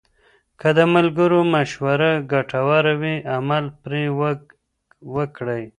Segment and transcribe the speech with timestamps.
[0.59, 4.03] که د ملګرو مشوره ګټوره وي، عمل پرې
[5.15, 5.63] وکړئ.